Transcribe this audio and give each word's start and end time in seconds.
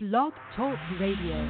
Blog 0.00 0.32
Talk 0.54 0.78
Radio. 1.00 1.42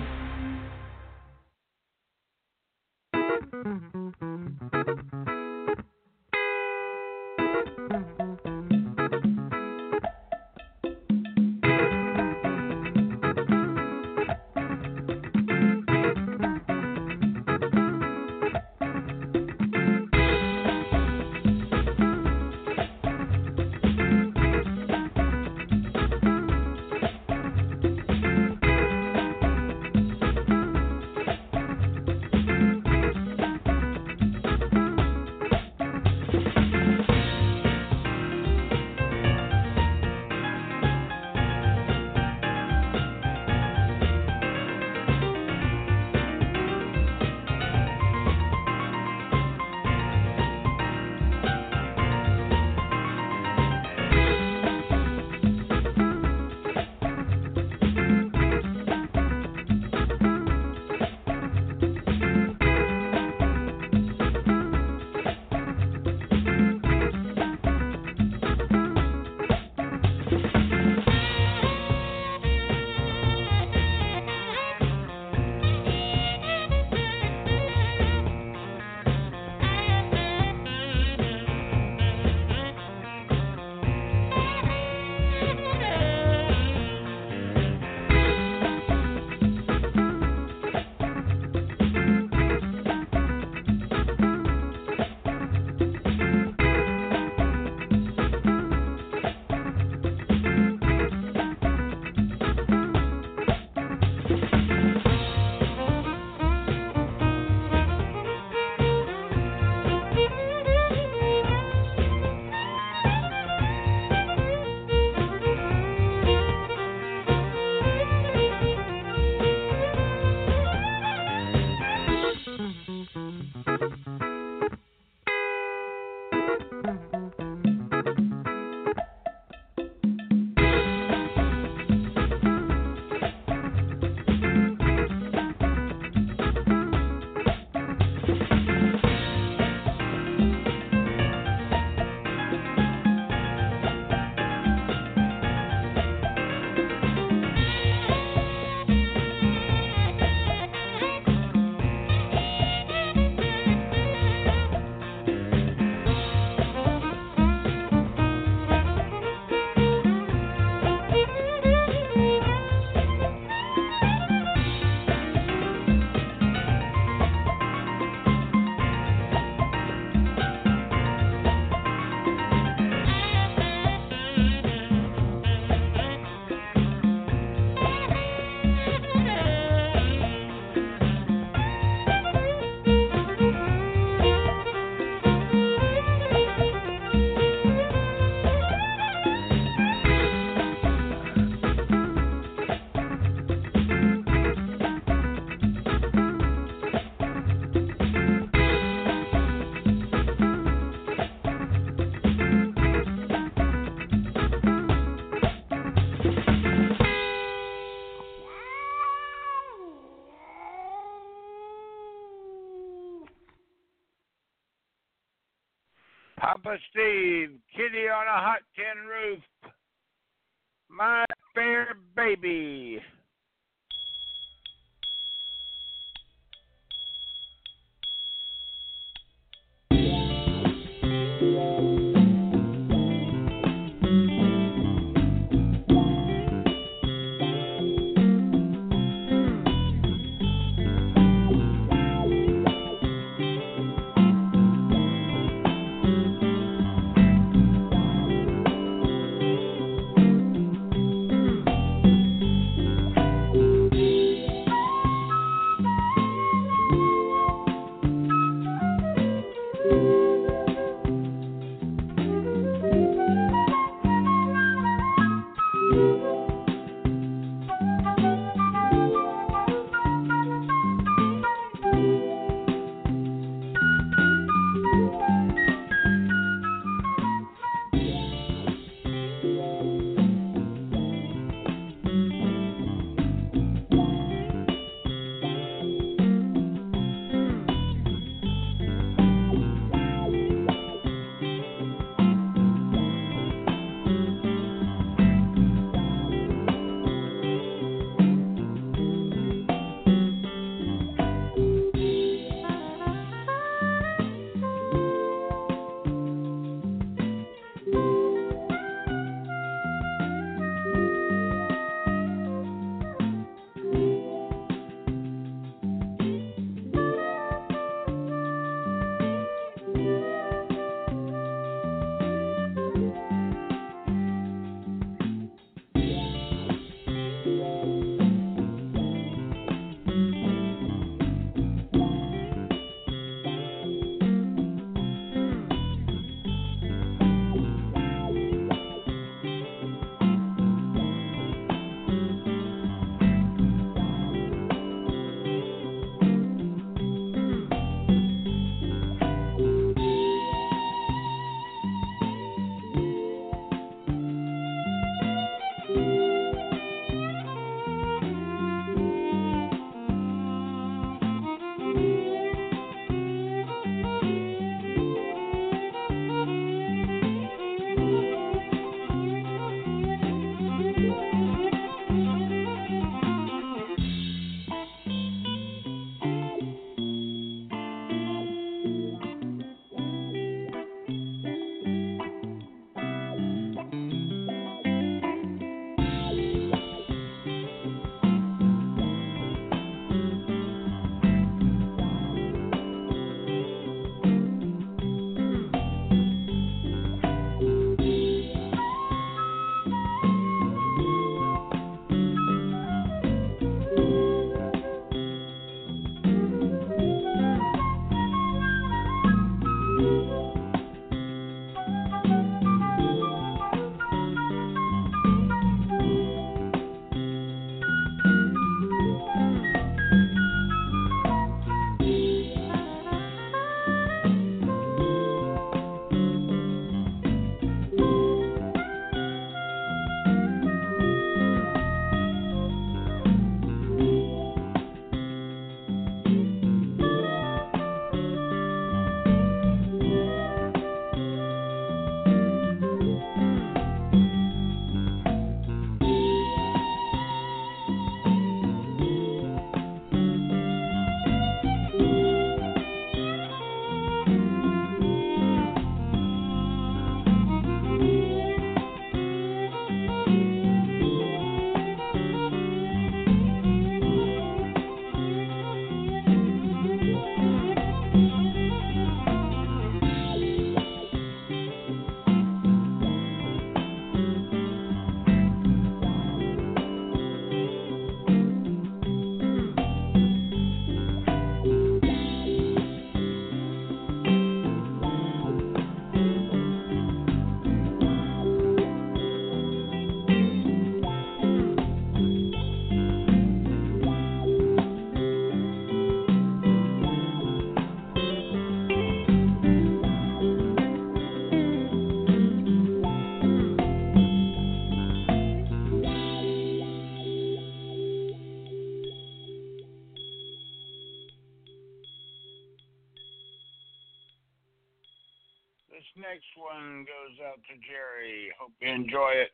Enjoy 518.98 519.30
it. 519.34 519.50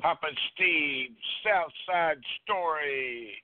Poppa 0.00 0.28
Steve, 0.54 1.10
Southside 1.44 2.22
Story. 2.42 3.34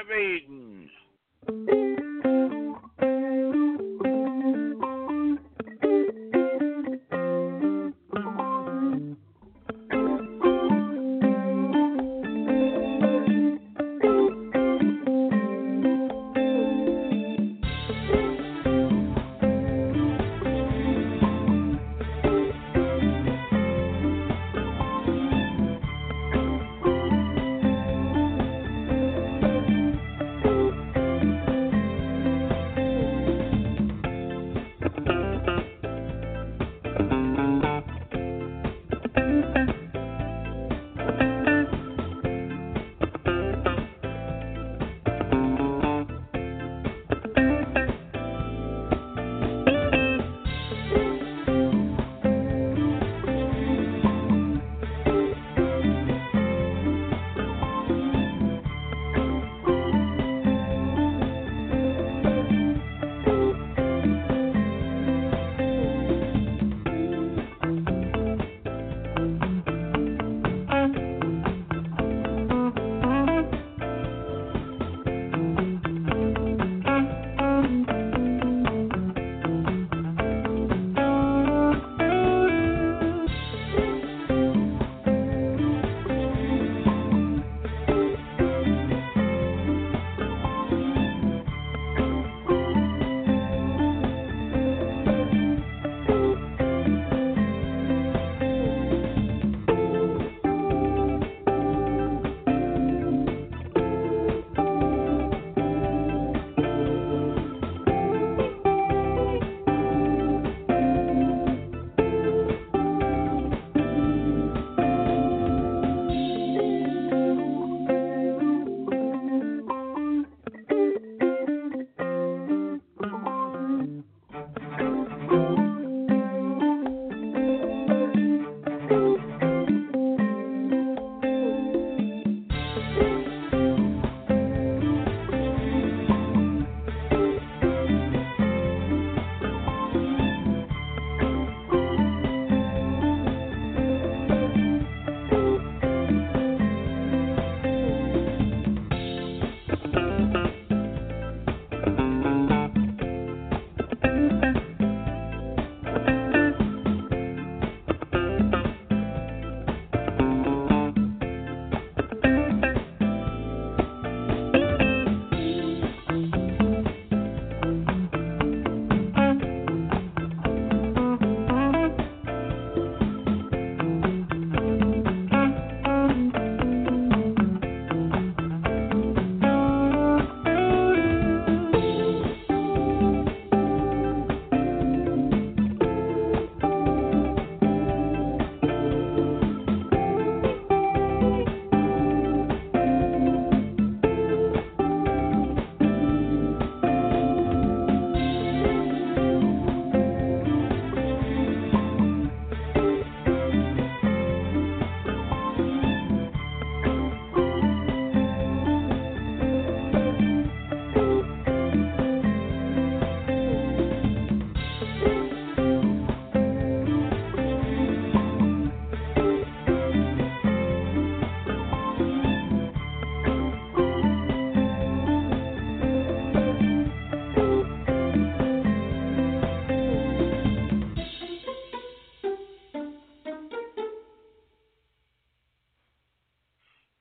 Of 0.00 0.06
Eden. 0.10 0.67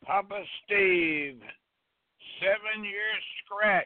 Poppa 0.08 0.41
Steve, 0.63 1.41
seven 2.39 2.86
year 2.86 3.12
scratch. 3.43 3.86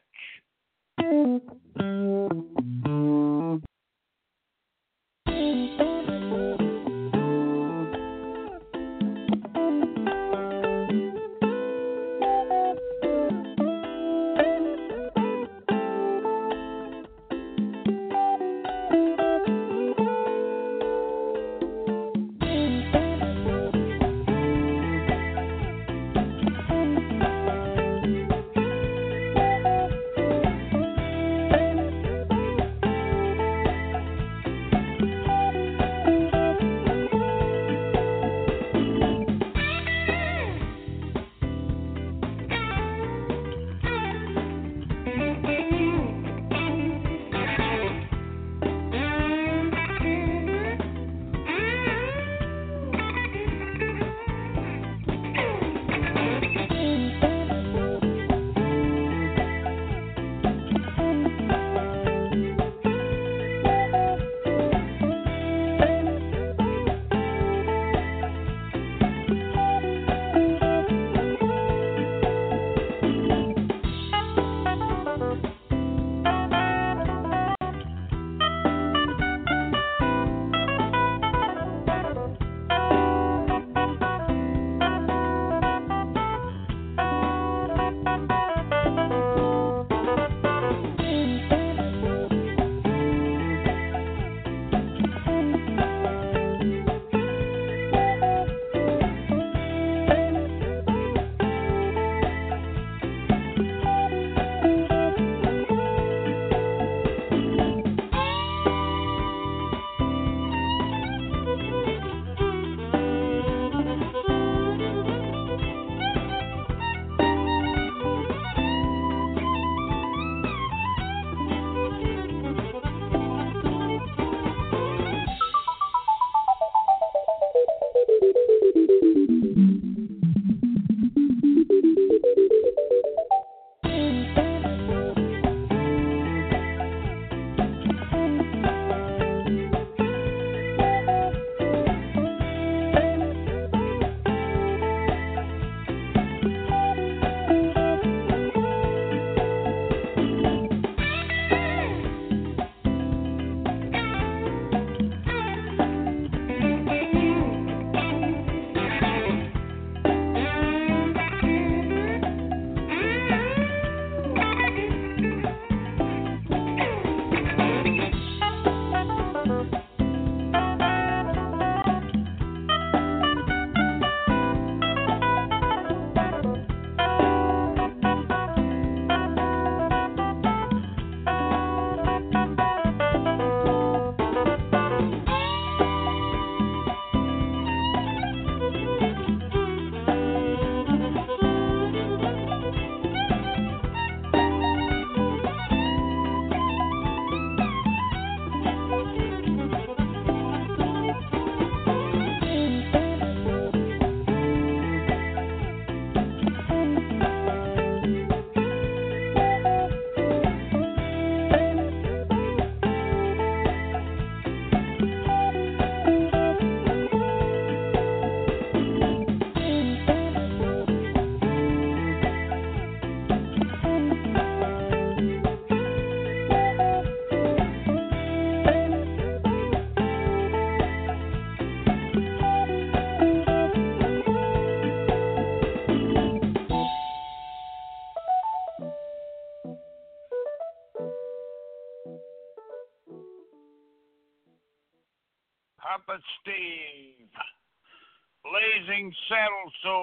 Saddle 249.28 249.72
Sores. 249.82 250.01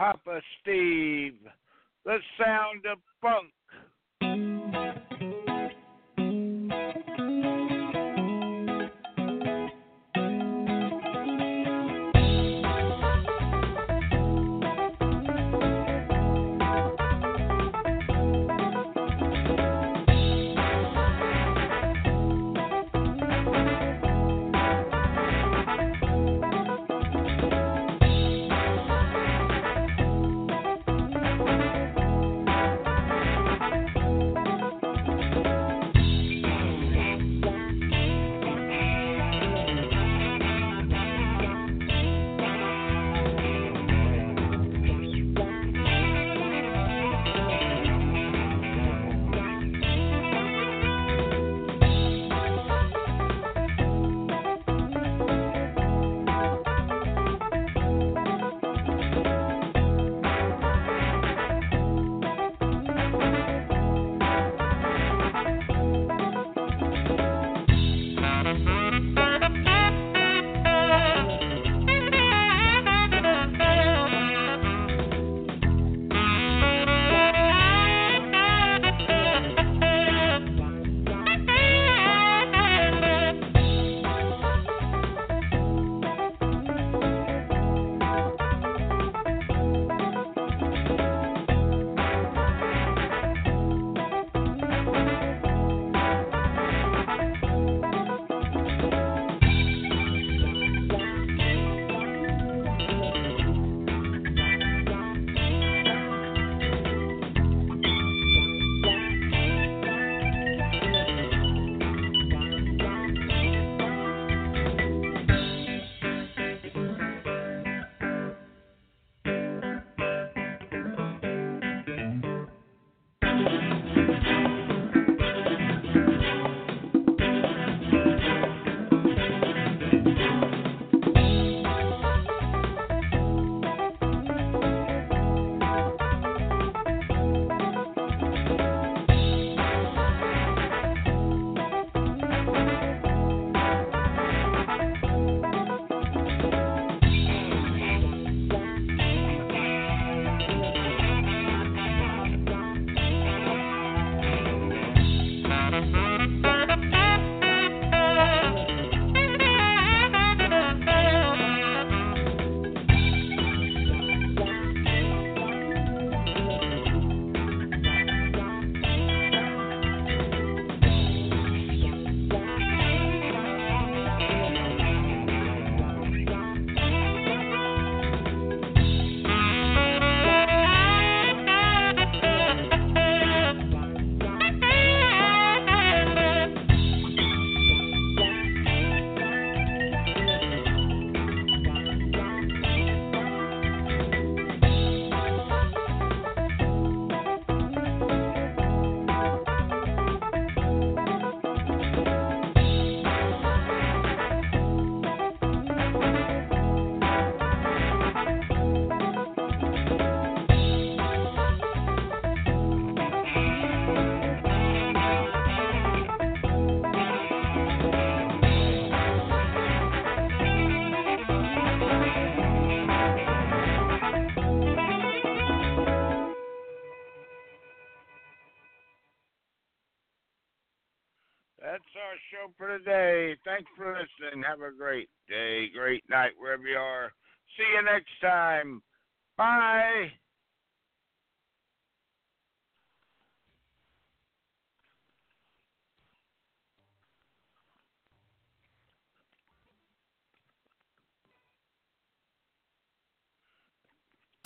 Poppa 0.00 0.40
Steve, 0.62 1.36
the 2.06 2.16
sound 2.38 2.86
of 2.90 2.96
funk. 3.20 3.52